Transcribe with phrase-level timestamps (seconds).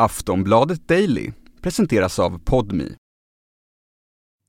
[0.00, 2.94] Aftonbladet Daily presenteras av Podmi.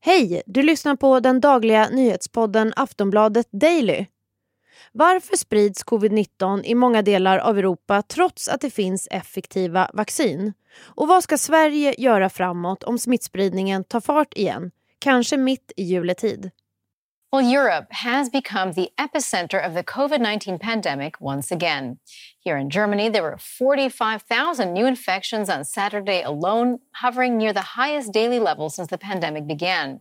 [0.01, 0.41] Hej!
[0.45, 4.05] Du lyssnar på den dagliga nyhetspodden Aftonbladet Daily.
[4.91, 10.54] Varför sprids covid-19 i många delar av Europa trots att det finns effektiva vaccin?
[10.79, 14.72] Och vad ska Sverige göra framåt om smittspridningen tar fart igen?
[15.00, 16.52] Kanske mitt i juletid.
[17.31, 21.99] Well, Europe has become the epicenter of the COVID 19 pandemic once again.
[22.39, 28.11] Here in Germany, there were 45,000 new infections on Saturday alone, hovering near the highest
[28.11, 29.99] daily level since the pandemic began.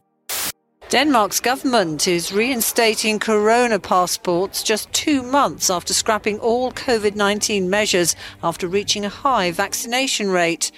[0.88, 8.16] Denmark's government is reinstating corona passports just two months after scrapping all COVID 19 measures
[8.42, 10.72] after reaching a high vaccination rate.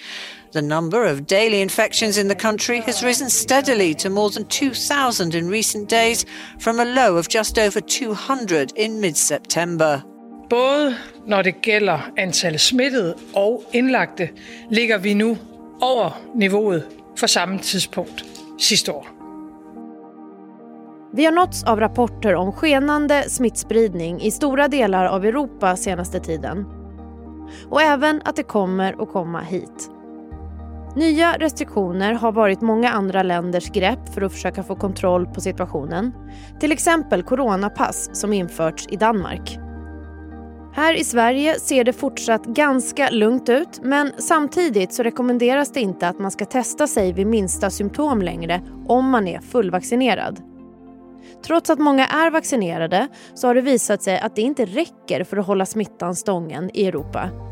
[0.53, 5.35] The number of daily infections in the country has risen steadily to more than 2,000
[5.35, 6.27] in recent days,
[6.59, 10.01] from a low of just over 200 in mid September.
[10.51, 10.97] Både
[11.27, 14.29] når det gælder antal smittede og indlagte,
[14.71, 15.37] ligger vi nu
[15.81, 16.87] over niveauet
[17.17, 18.25] for samme tidspunkt
[18.59, 19.07] sidste år.
[21.13, 26.65] Vi har nåtts av rapporter om skenande smittspridning i stora delar av Europa senaste tiden.
[27.71, 29.91] Och även att det kommer att komma hit.
[30.97, 36.13] Nya restriktioner har varit många andra länders grepp för att försöka få kontroll på situationen.
[36.61, 39.59] Till exempel coronapass som införts i Danmark.
[40.73, 46.09] Här i Sverige ser det fortsatt ganska lugnt ut men samtidigt så rekommenderas det inte
[46.09, 50.41] att man ska testa sig vid minsta symptom längre om man är fullvaccinerad.
[51.47, 55.37] Trots att många är vaccinerade så har det visat sig att det inte räcker för
[55.37, 57.50] att hålla smittan stången i Europa.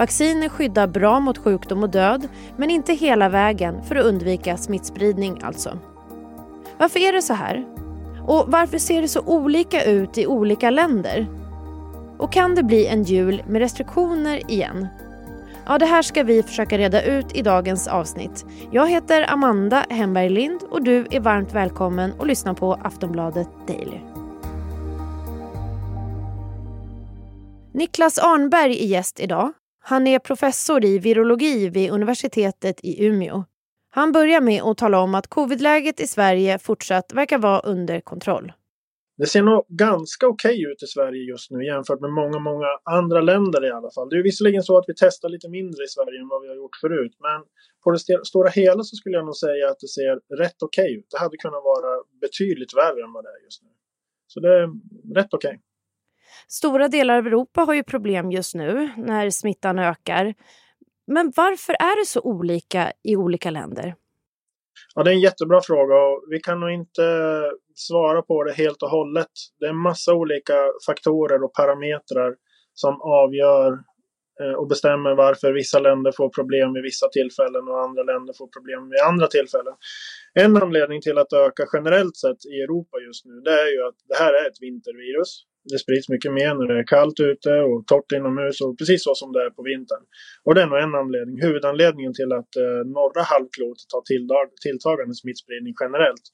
[0.00, 5.40] Vacciner skyddar bra mot sjukdom och död men inte hela vägen för att undvika smittspridning
[5.42, 5.78] alltså.
[6.78, 7.66] Varför är det så här?
[8.26, 11.26] Och varför ser det så olika ut i olika länder?
[12.18, 14.86] Och kan det bli en jul med restriktioner igen?
[15.66, 18.46] Ja, det här ska vi försöka reda ut i dagens avsnitt.
[18.70, 23.98] Jag heter Amanda Hemberg Lind och du är varmt välkommen att lyssna på Aftonbladet Daily.
[27.72, 29.52] Niklas Arnberg är gäst idag.
[29.80, 33.44] Han är professor i virologi vid universitetet i Umeå.
[33.90, 38.52] Han börjar med att tala om att covidläget i Sverige fortsatt verkar vara under kontroll.
[39.20, 42.66] Det ser nog ganska okej okay ut i Sverige just nu jämfört med många, många
[42.84, 44.08] andra länder i alla fall.
[44.08, 46.56] Det är visserligen så att vi testar lite mindre i Sverige än vad vi har
[46.56, 47.40] gjort förut, men
[47.84, 50.98] på det stora hela så skulle jag nog säga att det ser rätt okej okay
[50.98, 51.06] ut.
[51.10, 53.68] Det hade kunnat vara betydligt värre än vad det är just nu.
[54.26, 54.66] Så det är
[55.18, 55.48] rätt okej.
[55.48, 55.69] Okay.
[56.48, 60.34] Stora delar av Europa har ju problem just nu när smittan ökar.
[61.06, 63.94] Men varför är det så olika i olika länder?
[64.94, 67.02] Ja, det är en jättebra fråga och vi kan nog inte
[67.74, 69.30] svara på det helt och hållet.
[69.58, 70.54] Det är en massa olika
[70.86, 72.34] faktorer och parametrar
[72.74, 73.72] som avgör
[74.40, 78.46] eh, och bestämmer varför vissa länder får problem vid vissa tillfällen och andra länder får
[78.46, 79.74] problem vid andra tillfällen.
[80.34, 83.98] En anledning till att öka generellt sett i Europa just nu det är ju att
[84.08, 87.86] det här är ett vintervirus det sprids mycket mer när det är kallt ute och
[87.86, 90.02] torrt inomhus och precis så som det är på vintern.
[90.44, 94.02] Och det är nog en anledning, huvudanledningen till att eh, norra halvklotet har
[94.66, 96.26] tilltagande smittspridning generellt.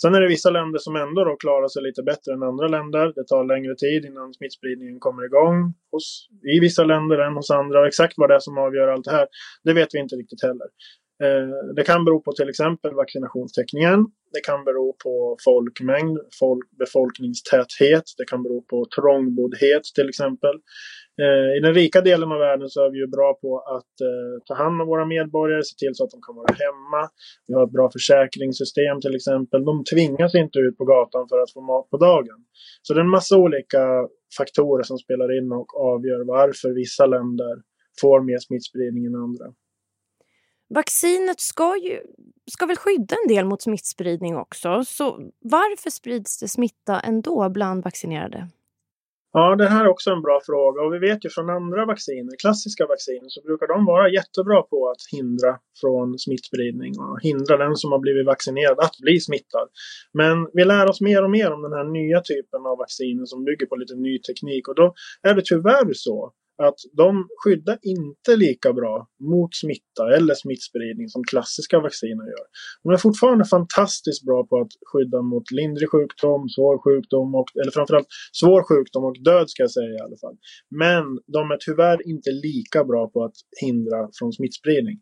[0.00, 3.06] Sen är det vissa länder som ändå då klarar sig lite bättre än andra länder.
[3.16, 5.56] Det tar längre tid innan smittspridningen kommer igång
[5.92, 7.88] hos, i vissa länder än hos andra.
[7.88, 9.26] Exakt vad det är som avgör allt det här,
[9.64, 10.68] det vet vi inte riktigt heller.
[11.24, 14.06] Eh, det kan bero på till exempel vaccinationstäckningen.
[14.32, 18.04] Det kan bero på folkmängd, folk, befolkningstäthet.
[18.18, 20.54] Det kan bero på trångboddhet till exempel.
[21.22, 24.34] Eh, I den rika delen av världen så är vi ju bra på att eh,
[24.46, 27.02] ta hand om våra medborgare, se till så att de kan vara hemma.
[27.46, 29.64] Vi har ett bra försäkringssystem till exempel.
[29.64, 32.38] De tvingas inte ut på gatan för att få mat på dagen.
[32.82, 33.82] Så det är en massa olika
[34.38, 37.54] faktorer som spelar in och avgör varför vissa länder
[38.00, 39.46] får mer smittspridning än andra.
[40.74, 42.00] Vaccinet ska ju
[42.50, 44.84] ska väl skydda en del mot smittspridning också.
[44.86, 45.04] Så
[45.40, 48.48] varför sprids det smitta ändå bland vaccinerade?
[49.32, 52.32] Ja, det här är också en bra fråga och vi vet ju från andra vacciner,
[52.42, 57.76] klassiska vacciner, så brukar de vara jättebra på att hindra från smittspridning och hindra den
[57.76, 59.68] som har blivit vaccinerad att bli smittad.
[60.12, 63.44] Men vi lär oss mer och mer om den här nya typen av vacciner som
[63.44, 66.32] bygger på lite ny teknik och då är det tyvärr så
[66.62, 72.46] att de skyddar inte lika bra mot smitta eller smittspridning som klassiska vacciner gör.
[72.82, 77.72] De är fortfarande fantastiskt bra på att skydda mot lindrig sjukdom, svår sjukdom och, eller
[77.78, 80.36] framförallt svår sjukdom och död ska jag säga i alla fall.
[80.82, 81.04] Men
[81.36, 84.98] de är tyvärr inte lika bra på att hindra från smittspridning.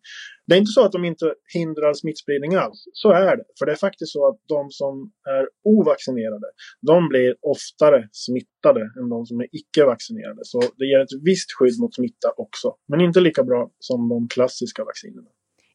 [0.47, 2.79] Det är inte så att de inte hindrar smittspridning alls.
[2.93, 3.45] Så är det.
[3.59, 6.49] För det är faktiskt så att de som är ovaccinerade,
[6.87, 10.41] de blir oftare smittade än de som är icke-vaccinerade.
[10.43, 12.69] Så det ger ett visst skydd mot smitta också.
[12.89, 15.29] Men inte lika bra som de klassiska vaccinerna.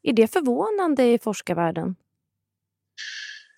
[0.03, 1.95] Är det förvånande i forskarvärlden?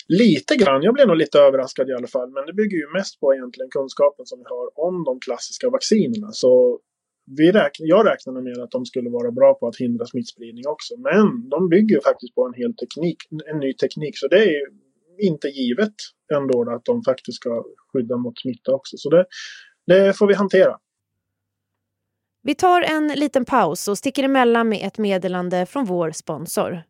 [0.08, 0.84] Lite grann.
[0.84, 2.30] Jag blev nog lite överraskad i alla fall.
[2.32, 6.32] Men det bygger ju mest på egentligen kunskapen som vi har om de klassiska vaccinerna.
[6.32, 6.80] Så
[7.38, 10.94] vi räkn jag räknade med att de skulle vara bra på att hindra smittspridning också.
[10.98, 13.18] Men de bygger faktiskt på en hel teknik,
[13.52, 14.18] en ny teknik.
[14.18, 14.62] Så det är
[15.20, 15.98] inte givet
[16.34, 17.64] ändå att de faktiskt ska
[17.94, 18.98] skydda mot smitta också.
[18.98, 19.26] Så det,
[19.88, 20.78] det får vi hantera.
[22.48, 26.84] Vi tar en liten paus och sticker emellan med ett meddelande från vår sponsor.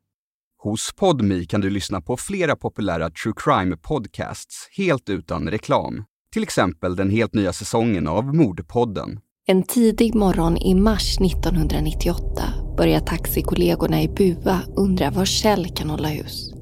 [0.64, 6.04] Hos Podmi kan du lyssna på flera populära true crime-podcasts helt utan reklam.
[6.34, 9.20] Till exempel den helt nya säsongen av Mordpodden.
[9.48, 12.44] En tidig morgon i mars 1998
[12.78, 16.54] börjar taxikollegorna i Bua undra var Kjell kan hålla hus.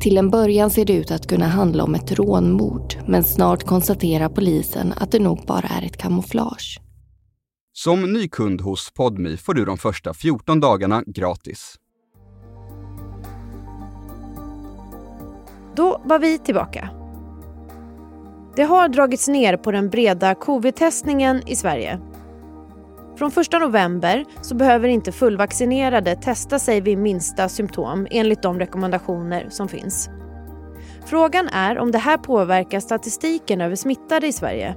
[0.00, 4.28] Till en början ser det ut att kunna handla om ett rånmord men snart konstaterar
[4.28, 6.83] polisen att det nog bara är ett kamouflage.
[7.76, 11.74] Som ny kund hos Podmi får du de första 14 dagarna gratis.
[15.76, 16.88] Då var vi tillbaka.
[18.56, 22.00] Det har dragits ner på den breda covid-testningen i Sverige.
[23.16, 29.48] Från 1 november så behöver inte fullvaccinerade testa sig vid minsta symptom enligt de rekommendationer
[29.50, 30.08] som finns.
[31.06, 34.76] Frågan är om det här påverkar statistiken över smittade i Sverige.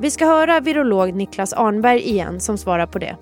[0.00, 3.16] Vi ska höra virolog Niklas Arnberg igen som svarar på det.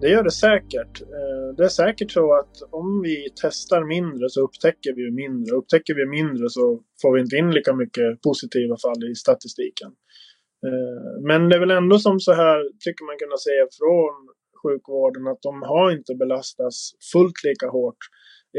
[0.00, 1.02] Det gör det säkert.
[1.02, 5.56] Eh, det är säkert så att om vi testar mindre så upptäcker vi mindre.
[5.56, 9.90] Upptäcker vi mindre så får vi inte in lika mycket positiva fall i statistiken.
[10.66, 14.14] Eh, men det är väl ändå som så här, tycker man kunna säga från
[14.62, 16.78] sjukvården, att de har inte belastats
[17.12, 18.02] fullt lika hårt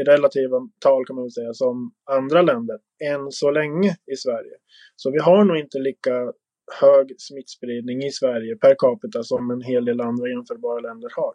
[0.02, 2.78] relativa tal kan man väl säga som andra länder
[3.12, 4.56] än så länge i Sverige.
[4.96, 6.32] Så vi har nog inte lika
[6.80, 11.34] hög smittspridning i Sverige per capita som en hel del andra jämförbara länder har.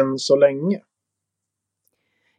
[0.00, 0.80] Än så länge.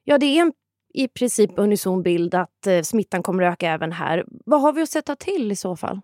[0.04, 0.54] Ja, det är en
[0.94, 4.26] i princip unison bild att eh, smittan kommer att öka även här.
[4.46, 6.02] Vad har vi att sätta till i så fall?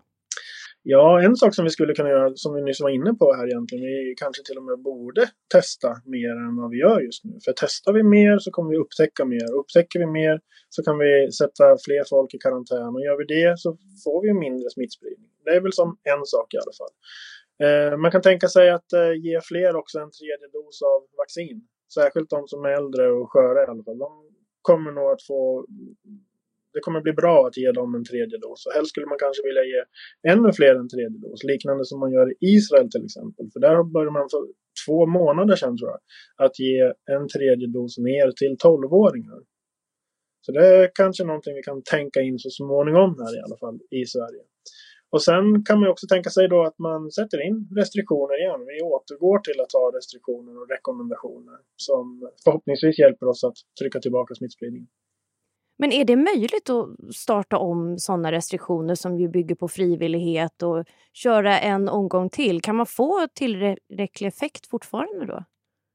[0.82, 3.46] Ja, en sak som vi skulle kunna göra, som vi nyss var inne på här
[3.46, 5.22] egentligen, vi kanske till och med borde
[5.54, 7.38] testa mer än vad vi gör just nu.
[7.44, 9.52] För testar vi mer så kommer vi upptäcka mer.
[9.60, 13.58] Upptäcker vi mer så kan vi sätta fler folk i karantän och gör vi det
[13.58, 13.68] så
[14.04, 15.30] får vi mindre smittspridning.
[15.44, 16.92] Det är väl som en sak i alla fall.
[17.64, 21.58] Eh, man kan tänka sig att eh, ge fler också en tredje dos av vaccin.
[21.94, 23.98] Särskilt de som är äldre och sköra i alla fall.
[23.98, 24.12] De
[24.62, 25.66] kommer nog att få
[26.72, 28.66] det kommer bli bra att ge dem en tredje dos.
[28.66, 29.80] Och helst skulle man kanske vilja ge
[30.32, 31.44] ännu fler en tredje dos.
[31.44, 33.44] Liknande som man gör i Israel till exempel.
[33.52, 34.42] För där började man för
[34.86, 36.00] två månader sedan tror jag.
[36.44, 39.40] Att ge en tredje dos ner till 12-åringar.
[40.44, 43.78] Så det är kanske någonting vi kan tänka in så småningom här i alla fall
[43.90, 44.42] i Sverige.
[45.12, 48.60] Och sen kan man också tänka sig då att man sätter in restriktioner igen.
[48.66, 54.34] Vi återgår till att ha restriktioner och rekommendationer som förhoppningsvis hjälper oss att trycka tillbaka
[54.34, 54.88] smittspridningen.
[55.80, 60.84] Men är det möjligt att starta om sådana restriktioner som ju bygger på frivillighet och
[61.12, 62.60] köra en omgång till?
[62.60, 65.44] Kan man få tillräcklig effekt fortfarande då?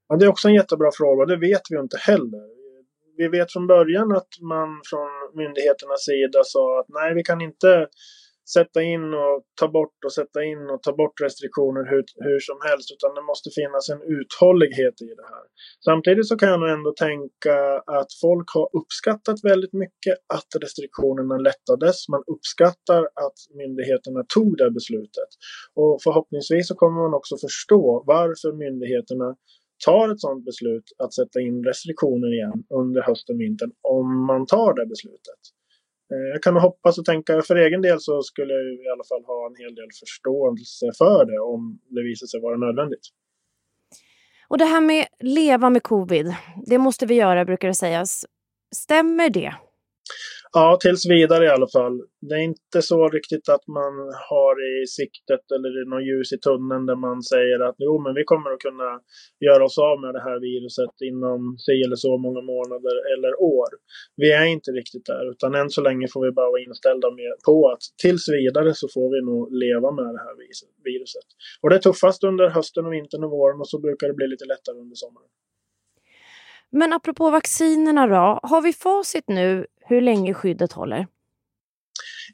[0.08, 1.26] Ja, det är också en jättebra fråga.
[1.26, 2.44] Det vet vi inte heller.
[3.18, 7.88] Vi vet från början att man från myndigheternas sida sa att nej, vi kan inte
[8.54, 12.60] sätta in och ta bort och sätta in och ta bort restriktioner hur, hur som
[12.70, 12.92] helst.
[12.96, 15.46] Utan det måste finnas en uthållighet i det här.
[15.90, 17.56] Samtidigt så kan jag nog ändå tänka
[18.00, 21.98] att folk har uppskattat väldigt mycket att restriktionerna lättades.
[22.14, 25.30] Man uppskattar att myndigheterna tog det beslutet.
[25.82, 29.30] Och förhoppningsvis så kommer man också förstå varför myndigheterna
[29.86, 34.74] tar ett sådant beslut att sätta in restriktioner igen under hösten, vintern, om man tar
[34.74, 35.42] det beslutet.
[36.12, 39.24] Eh, jag kan hoppas och tänka, för egen del så skulle jag i alla fall
[39.26, 43.06] ha en hel del förståelse för det om det visar sig vara nödvändigt.
[44.48, 46.36] Och det här med leva med covid,
[46.66, 48.26] det måste vi göra brukar det sägas.
[48.76, 49.56] Stämmer det?
[50.58, 51.96] Ja, tills vidare i alla fall.
[52.28, 53.94] Det är inte så riktigt att man
[54.30, 58.24] har i siktet eller något ljus i tunneln där man säger att jo, men vi
[58.32, 58.90] kommer att kunna
[59.48, 63.72] göra oss av med det här viruset inom si eller så många månader eller år.
[64.22, 67.32] Vi är inte riktigt där, utan än så länge får vi bara vara inställda med,
[67.48, 70.36] på att tills vidare så får vi nog leva med det här
[70.88, 71.28] viruset.
[71.62, 74.28] Och det är tuffast under hösten och vintern och våren och så brukar det bli
[74.28, 75.32] lite lättare under sommaren.
[76.80, 81.08] Men apropå vaccinerna då, har vi facit nu hur länge skyddet håller?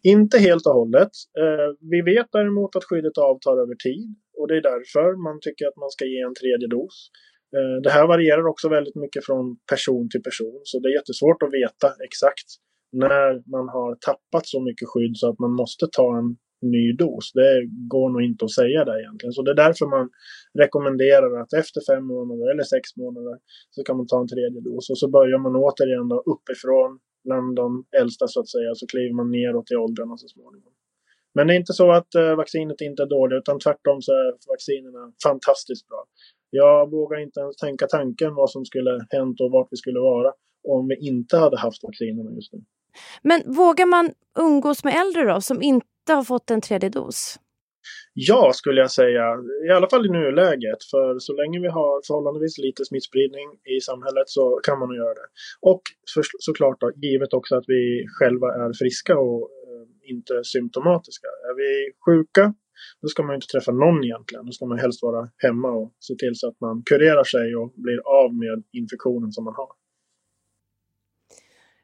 [0.04, 1.14] Inte helt och hållet.
[1.42, 5.66] Eh, vi vet däremot att skyddet avtar över tid och det är därför man tycker
[5.68, 6.96] att man ska ge en tredje dos.
[7.56, 11.44] Eh, det här varierar också väldigt mycket från person till person så det är jättesvårt
[11.44, 12.48] att veta exakt
[13.04, 16.30] när man har tappat så mycket skydd så att man måste ta en
[16.62, 17.32] ny dos.
[17.34, 19.34] Det går nog inte att säga det egentligen.
[19.34, 20.10] Så det är därför man
[20.64, 23.36] rekommenderar att efter fem månader eller sex månader
[23.70, 24.90] så kan man ta en tredje dos.
[24.90, 28.76] Och så börjar man återigen då uppifrån bland de äldsta så att säga.
[28.76, 30.74] Så kliver man neråt i åldrarna så småningom.
[31.34, 34.34] Men det är inte så att eh, vaccinet inte är dåligt utan tvärtom så är
[34.54, 36.04] vaccinerna fantastiskt bra.
[36.50, 40.34] Jag vågar inte ens tänka tanken vad som skulle hänt och vart vi skulle vara
[40.68, 42.60] om vi inte hade haft vaccinerna just nu.
[43.22, 47.40] Men vågar man umgås med äldre då som inte har fått en tredje dos?
[48.14, 49.24] Ja, skulle jag säga.
[49.68, 50.84] I alla fall i nuläget.
[50.92, 55.14] För så länge vi har förhållandevis lite smittspridning i samhället så kan man nog göra
[55.14, 55.28] det.
[55.62, 55.82] Och
[56.14, 61.28] för, såklart då, givet också att vi själva är friska och eh, inte symptomatiska.
[61.28, 61.72] Är vi
[62.06, 62.54] sjuka,
[63.02, 64.46] då ska man inte träffa någon egentligen.
[64.46, 67.74] Då ska man helst vara hemma och se till så att man kurerar sig och
[67.76, 69.70] blir av med infektionen som man har.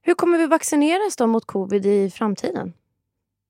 [0.02, 2.74] Hur kommer vi vaccineras då mot covid i framtiden?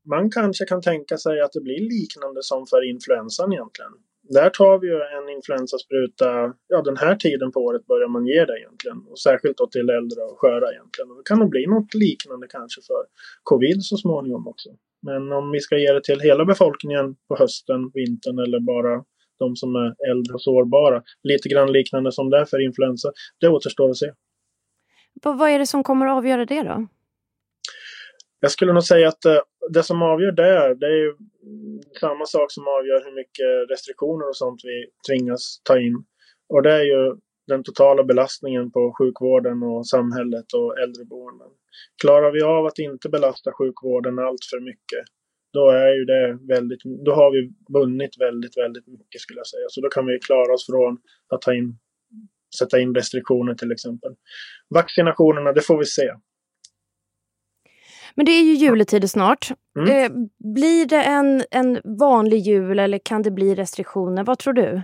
[0.10, 3.92] Man kanske kan tänka sig att det blir liknande som för influensan egentligen.
[4.30, 8.46] Där tar vi ju en influensaspruta, ja den här tiden på året börjar man ge
[8.46, 8.98] det egentligen.
[9.10, 11.12] Och särskilt då till äldre och sköra egentligen.
[11.12, 13.04] Och det kan nog bli något liknande kanske för
[13.44, 14.70] covid så småningom också.
[15.02, 19.04] Men om vi ska ge det till hela befolkningen på hösten, vintern eller bara
[19.40, 21.04] de som är äldre och sårbara.
[21.24, 23.12] Lite grann liknande som det är för influensa.
[23.40, 24.12] Det återstår att se.
[25.24, 26.88] Vad är det som kommer att avgöra det då?
[28.40, 31.14] Jag skulle nog säga att eh, det som avgör där, det är ju
[32.00, 35.96] samma sak som avgör hur mycket restriktioner och sånt vi tvingas ta in.
[36.50, 37.16] Och det är ju
[37.48, 41.48] den totala belastningen på sjukvården och samhället och äldreboenden.
[42.02, 45.04] Klarar vi av att inte belasta sjukvården allt för mycket,
[45.54, 49.66] då är ju det väldigt, då har vi vunnit väldigt, väldigt mycket skulle jag säga.
[49.70, 50.98] Så då kan vi klara oss från
[51.34, 51.78] att ta in,
[52.60, 54.12] sätta in restriktioner till exempel.
[54.70, 56.10] Vaccinationerna, det får vi se.
[58.18, 59.52] Men det är ju juletider snart.
[59.80, 59.90] Mm.
[59.90, 60.12] Eh,
[60.54, 64.24] blir det en, en vanlig jul eller kan det bli restriktioner?
[64.24, 64.82] Vad tror du?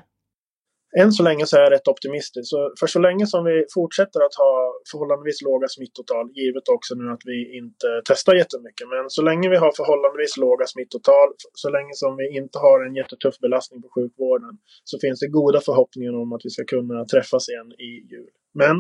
[1.00, 2.50] Än så länge så är jag rätt optimistisk.
[2.50, 4.54] Så för så länge som vi fortsätter att ha
[4.92, 9.58] förhållandevis låga smittotal, givet också nu att vi inte testar jättemycket, men så länge vi
[9.63, 14.54] har förhållandevis låga smittotal, så länge som vi inte har en jättetuff belastning på sjukvården,
[14.84, 18.34] så finns det goda förhoppningar om att vi ska kunna träffas igen i jul.
[18.62, 18.75] Men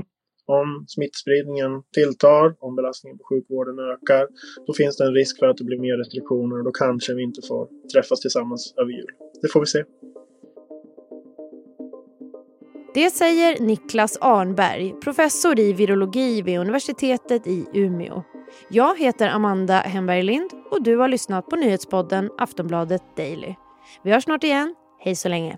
[0.45, 4.27] om smittspridningen tilltar, om belastningen på sjukvården ökar,
[4.67, 7.23] då finns det en risk för att det blir mer restriktioner och då kanske vi
[7.23, 9.11] inte får träffas tillsammans över jul.
[9.41, 9.83] Det får vi se.
[12.93, 18.23] Det säger Niklas Arnberg, professor i virologi vid universitetet i Umeå.
[18.69, 23.55] Jag heter Amanda Hemberg Lind och du har lyssnat på nyhetspodden Aftonbladet Daily.
[24.03, 24.75] Vi hörs snart igen.
[24.99, 25.57] Hej så länge.